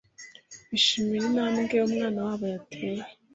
bishimira 0.71 1.23
intambwe 1.29 1.75
umwana 1.87 2.19
wabo 2.27 2.45
yateye. 2.53 3.03